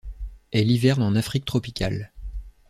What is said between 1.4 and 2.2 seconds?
tropicale.